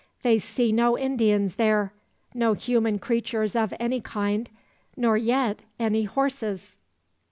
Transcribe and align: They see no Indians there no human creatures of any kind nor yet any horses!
They 0.23 0.39
see 0.39 0.71
no 0.71 0.97
Indians 0.97 1.57
there 1.57 1.93
no 2.33 2.53
human 2.53 2.97
creatures 2.97 3.55
of 3.55 3.71
any 3.79 4.01
kind 4.01 4.49
nor 4.97 5.15
yet 5.15 5.59
any 5.79 6.05
horses! 6.05 6.75